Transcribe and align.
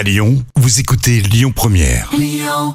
À 0.00 0.02
Lyon, 0.02 0.42
vous 0.56 0.80
écoutez 0.80 1.20
Lyon 1.20 1.52
Première. 1.54 2.08
À 2.10 2.16
Lyon 2.16 2.74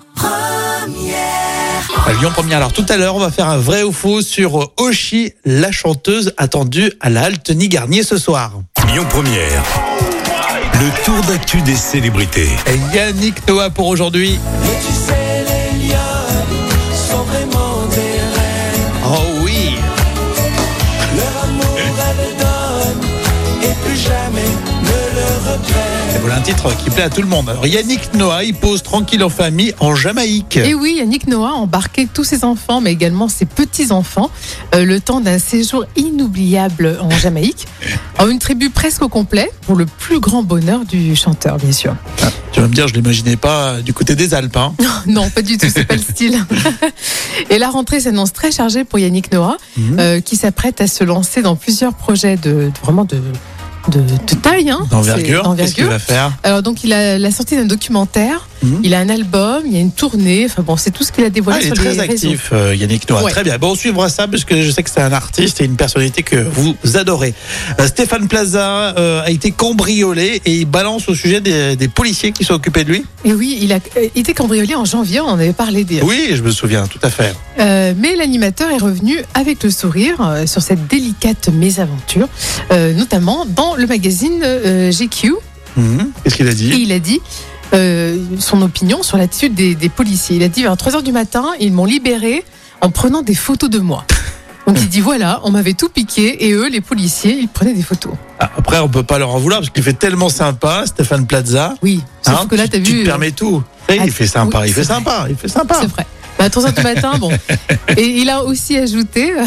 Première. 2.31 2.57
Alors 2.57 2.71
tout 2.71 2.85
à 2.87 2.97
l'heure, 2.97 3.15
on 3.15 3.19
va 3.19 3.31
faire 3.31 3.49
un 3.49 3.57
vrai 3.57 3.81
ou 3.81 3.91
faux 3.91 4.21
sur 4.21 4.71
Oshi, 4.77 5.33
la 5.43 5.71
chanteuse 5.71 6.35
attendue 6.37 6.93
à 6.99 7.09
la 7.09 7.23
Alteny 7.23 7.67
Garnier 7.67 8.03
ce 8.03 8.19
soir. 8.19 8.51
Lyon 8.93 9.07
Première. 9.09 9.63
Le 10.73 11.03
tour 11.03 11.19
d'actu 11.23 11.63
des 11.63 11.75
célébrités. 11.75 12.51
Et 12.67 12.77
Yannick 12.95 13.47
Noah 13.47 13.71
pour 13.71 13.87
aujourd'hui. 13.87 14.37
Mais 14.61 14.77
tu 14.85 14.93
sais, 14.93 15.43
les 15.47 15.71
lions 15.87 16.29
sont 17.09 17.23
vraiment 17.23 17.87
des 17.87 18.19
reines. 18.35 18.91
Oh 19.03 19.41
oui. 19.43 19.79
Leur 21.15 21.45
amour, 21.45 21.75
et 23.63 23.73
plus 23.83 23.97
jamais. 23.97 24.34
Et 25.55 26.19
voilà 26.19 26.37
un 26.37 26.41
titre 26.41 26.75
qui 26.77 26.89
plaît 26.89 27.03
à 27.03 27.09
tout 27.09 27.21
le 27.21 27.27
monde. 27.27 27.49
Alors 27.49 27.65
Yannick 27.67 28.13
Noah, 28.13 28.43
il 28.43 28.53
pose 28.53 28.83
tranquille 28.83 29.23
en 29.23 29.29
famille 29.29 29.73
en 29.79 29.95
Jamaïque. 29.95 30.57
Et 30.57 30.73
oui, 30.73 30.95
Yannick 30.97 31.27
Noah 31.27 31.49
a 31.49 31.53
embarqué 31.53 32.07
tous 32.11 32.23
ses 32.23 32.43
enfants, 32.43 32.81
mais 32.81 32.91
également 32.91 33.27
ses 33.29 33.45
petits-enfants, 33.45 34.29
euh, 34.73 34.85
le 34.85 34.99
temps 34.99 35.21
d'un 35.21 35.39
séjour 35.39 35.85
inoubliable 35.95 36.97
en 37.01 37.09
Jamaïque. 37.09 37.67
En 38.17 38.29
une 38.29 38.39
tribu 38.39 38.69
presque 38.69 39.01
au 39.01 39.09
complet, 39.09 39.51
pour 39.63 39.75
le 39.75 39.85
plus 39.85 40.21
grand 40.21 40.41
bonheur 40.41 40.85
du 40.85 41.17
chanteur, 41.17 41.57
bien 41.57 41.73
sûr. 41.73 41.93
Tu 42.53 42.61
vas 42.61 42.67
me 42.69 42.73
dire, 42.73 42.87
je 42.87 42.93
l'imaginais 42.93 43.35
pas 43.35 43.81
du 43.81 43.93
côté 43.93 44.15
des 44.15 44.33
Alpes. 44.33 44.55
hein. 44.55 44.73
Non, 45.05 45.29
pas 45.29 45.41
du 45.41 45.57
tout, 45.57 45.67
c'est 45.69 45.83
pas 45.83 45.95
le 45.95 46.01
style. 46.13 46.39
Et 47.49 47.57
la 47.59 47.69
rentrée 47.69 47.99
s'annonce 47.99 48.31
très 48.31 48.53
chargée 48.53 48.85
pour 48.85 48.99
Yannick 48.99 49.33
Noah, 49.33 49.57
Mhm. 49.77 49.97
euh, 49.99 50.19
qui 50.21 50.37
s'apprête 50.37 50.79
à 50.79 50.87
se 50.87 51.03
lancer 51.03 51.41
dans 51.41 51.57
plusieurs 51.57 51.93
projets 51.93 52.37
de, 52.37 52.51
de- 52.51 52.71
vraiment 52.81 53.03
de, 53.03 53.17
de, 53.89 54.01
de 54.01 54.35
taille. 54.41 54.69
Hein. 54.69 54.85
D'envergure. 54.89 55.55
Qu'est-ce 55.57 55.75
qu'il 55.75 55.85
va 55.85 55.99
faire? 55.99 56.31
Alors 56.43 56.61
donc 56.61 56.83
il 56.83 56.93
a 56.93 57.17
la 57.17 57.31
sortie 57.31 57.55
d'un 57.55 57.65
documentaire, 57.65 58.47
Il 58.83 58.93
a 58.93 58.99
un 58.99 59.09
album, 59.09 59.63
il 59.65 59.73
y 59.73 59.77
a 59.77 59.79
une 59.79 59.91
tournée, 59.91 60.45
enfin 60.45 60.61
bon, 60.61 60.77
c'est 60.77 60.91
tout 60.91 61.03
ce 61.03 61.11
qu'il 61.11 61.23
a 61.23 61.27
Ah, 61.27 61.29
dévoilé 61.29 61.65
il 61.65 61.67
est 61.67 61.75
très 61.75 61.99
actif, 61.99 62.49
euh, 62.53 62.75
Yannick 62.75 63.09
Noah. 63.09 63.23
Ouais. 63.23 63.31
Très 63.31 63.43
bien. 63.43 63.57
Bon, 63.57 63.71
on 63.71 63.75
suivra 63.75 64.09
ça 64.09 64.27
parce 64.27 64.43
que 64.45 64.61
je 64.61 64.71
sais 64.71 64.83
que 64.83 64.89
c'est 64.89 65.01
un 65.01 65.11
artiste 65.13 65.61
et 65.61 65.65
une 65.65 65.75
personnalité 65.75 66.23
que 66.23 66.35
vous 66.37 66.75
adorez. 66.95 67.33
Euh, 67.79 67.87
Stéphane 67.87 68.27
Plaza 68.27 68.95
euh, 68.97 69.21
a 69.23 69.31
été 69.31 69.51
cambriolé 69.51 70.41
et 70.45 70.55
il 70.55 70.65
balance 70.65 71.07
au 71.09 71.15
sujet 71.15 71.41
des, 71.41 71.75
des 71.75 71.87
policiers 71.87 72.31
qui 72.31 72.43
sont 72.43 72.53
occupés 72.53 72.83
de 72.83 72.91
lui. 72.91 73.05
Et 73.23 73.33
oui, 73.33 73.57
il 73.61 73.71
a 73.73 73.77
euh, 73.97 74.07
été 74.15 74.33
cambriolé 74.33 74.75
en 74.75 74.85
janvier, 74.85 75.19
on 75.21 75.27
en 75.27 75.33
avait 75.39 75.53
parlé 75.53 75.83
des. 75.83 76.01
Oui, 76.01 76.31
je 76.33 76.41
me 76.41 76.51
souviens, 76.51 76.87
tout 76.87 76.99
à 77.01 77.09
fait. 77.09 77.33
Mais 77.57 78.15
l'animateur 78.15 78.69
est 78.71 78.77
revenu 78.77 79.19
avec 79.33 79.63
le 79.63 79.69
sourire 79.69 80.17
sur 80.45 80.61
cette 80.61 80.87
délicate 80.87 81.49
mésaventure, 81.49 82.27
notamment 82.71 83.45
dans 83.45 83.75
le 83.75 83.87
magazine 83.87 84.43
GQ. 84.91 85.33
Mhm. 85.77 86.11
Qu'est-ce 86.23 86.35
qu'il 86.35 86.47
a 86.47 86.51
Et 86.51 86.55
dit 86.55 86.73
il 86.77 86.91
a 86.91 86.99
dit 86.99 87.21
euh, 87.75 88.17
son 88.39 88.61
opinion 88.61 89.03
sur 89.03 89.17
l'attitude 89.17 89.53
des, 89.53 89.75
des 89.75 89.89
policiers. 89.89 90.37
Il 90.37 90.43
a 90.43 90.47
dit 90.49 90.63
vers 90.63 90.75
3 90.77 90.95
heures 90.95 91.03
du 91.03 91.11
matin, 91.11 91.45
ils 91.59 91.71
m'ont 91.73 91.85
libéré 91.85 92.43
en 92.81 92.89
prenant 92.89 93.21
des 93.21 93.35
photos 93.35 93.69
de 93.69 93.79
moi. 93.79 94.05
Donc 94.67 94.77
il 94.79 94.89
dit 94.89 95.01
voilà, 95.01 95.41
on 95.43 95.51
m'avait 95.51 95.73
tout 95.73 95.89
piqué 95.89 96.47
et 96.47 96.53
eux, 96.53 96.67
les 96.69 96.81
policiers, 96.81 97.37
ils 97.39 97.47
prenaient 97.47 97.73
des 97.75 97.83
photos. 97.83 98.13
Ah, 98.39 98.49
Après, 98.57 98.79
on 98.79 98.89
peut 98.89 99.03
pas 99.03 99.19
leur 99.19 99.29
en 99.29 99.37
vouloir 99.37 99.59
parce 99.59 99.69
qu'il 99.69 99.83
fait 99.83 99.93
tellement 99.93 100.29
sympa, 100.29 100.85
Stéphane 100.87 101.27
Plaza. 101.27 101.75
Oui, 101.83 102.01
sauf 102.23 102.33
Hein, 102.41 102.47
que 102.49 102.55
là, 102.55 102.63
tu- 102.63 102.69
t'as 102.71 102.77
Tu 102.79 102.91
vu. 102.93 102.99
te 103.01 103.05
permets 103.05 103.31
tout. 103.31 103.61
Et 103.89 103.97
Ah, 103.99 104.05
il 104.05 104.11
fait 104.11 104.25
sympa, 104.25 104.61
oui, 104.61 104.69
il 104.69 104.73
fait 104.73 104.81
c'est 104.83 104.87
vrai. 104.93 104.95
sympa, 105.03 105.25
il 105.29 105.35
fait 105.35 105.47
sympa. 105.47 105.77
C'est 105.81 105.87
vrai. 105.87 106.07
Bah, 106.37 106.45
à 106.45 106.49
3 106.49 106.65
heures 106.65 106.73
du 106.73 106.81
matin, 106.81 107.13
bon. 107.17 107.31
Et 107.97 108.05
il 108.05 108.29
a 108.29 108.43
aussi 108.43 108.77
ajouté 108.77 109.31
euh, 109.31 109.45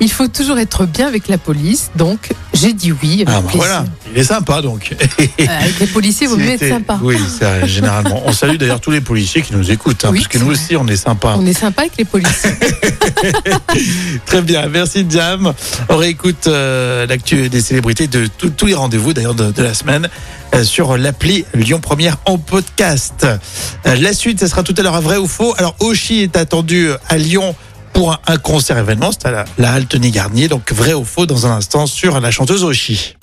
il 0.00 0.10
faut 0.10 0.28
toujours 0.28 0.58
être 0.58 0.86
bien 0.86 1.06
avec 1.06 1.28
la 1.28 1.38
police. 1.38 1.90
Donc, 1.96 2.30
j'ai 2.54 2.72
dit 2.72 2.92
oui. 2.92 3.24
Ah, 3.26 3.40
bah, 3.40 3.50
voilà, 3.54 3.84
il 4.12 4.18
est 4.18 4.24
sympa 4.24 4.62
donc. 4.62 4.94
Euh, 5.20 5.46
avec 5.48 5.78
les 5.80 5.86
policiers, 5.86 6.26
il 6.26 6.30
vaut 6.30 6.36
mieux 6.36 6.50
être 6.50 6.68
sympa. 6.68 6.98
Oui, 7.02 7.16
c'est 7.38 7.66
généralement. 7.66 8.22
On 8.24 8.32
salue 8.32 8.56
d'ailleurs 8.56 8.80
tous 8.80 8.90
les 8.90 9.00
policiers 9.00 9.42
qui 9.42 9.54
nous 9.54 9.70
écoutent, 9.70 10.04
hein, 10.04 10.10
Oui, 10.12 10.20
parce 10.20 10.28
que 10.28 10.38
nous 10.38 10.46
vrai. 10.46 10.54
aussi, 10.54 10.76
on 10.76 10.86
est 10.86 10.96
sympa. 10.96 11.34
On 11.38 11.46
est 11.46 11.58
sympa 11.58 11.82
avec 11.82 11.96
les 11.96 12.04
policiers. 12.04 12.50
Très 14.26 14.42
bien, 14.42 14.68
merci 14.68 15.06
Jam. 15.08 15.52
On 15.88 15.96
réécoute 15.96 16.46
euh, 16.46 17.06
l'actu 17.06 17.48
des 17.48 17.60
célébrités 17.60 18.06
de 18.06 18.26
tous 18.26 18.66
les 18.66 18.74
rendez-vous 18.74 19.12
d'ailleurs 19.12 19.34
de, 19.34 19.62
la 19.62 19.74
semaine 19.74 20.08
euh, 20.54 20.64
sur 20.64 20.96
l'appli 20.96 21.44
Lyon 21.54 21.80
Première 21.80 22.16
en 22.26 22.38
podcast. 22.38 23.26
Euh, 23.26 23.94
la 23.96 24.12
suite, 24.12 24.40
ce 24.40 24.46
sera 24.46 24.62
tout 24.62 24.74
à 24.76 24.82
l'heure 24.82 24.94
à 24.94 25.00
vrai 25.00 25.16
ou 25.16 25.26
faux. 25.26 25.54
Alors 25.58 25.74
Oshi 25.80 26.20
est 26.20 26.36
attendu 26.36 26.90
à 27.08 27.18
Lyon 27.18 27.54
pour 27.92 28.20
un, 28.26 28.36
concert 28.36 28.78
événement, 28.78 29.10
c'est 29.10 29.26
à 29.26 29.32
la, 29.32 29.44
la 29.58 29.72
Alteny 29.72 30.12
Garnier, 30.12 30.46
donc 30.46 30.72
vrai 30.72 30.94
ou 30.94 31.04
faux 31.04 31.26
dans 31.26 31.46
un 31.46 31.56
instant 31.56 31.86
sur 31.86 32.20
la 32.20 32.30
chanteuse 32.30 32.62
Oshi. 32.62 33.16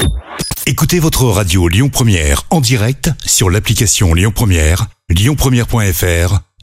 Écoutez 0.65 0.99
votre 0.99 1.23
radio 1.25 1.67
Lyon 1.67 1.89
Première 1.89 2.43
en 2.49 2.59
direct 2.59 3.11
sur 3.25 3.49
l'application 3.49 4.13
Lyon 4.13 4.31
Première, 4.35 4.87
lyonpremière.fr 5.09 6.39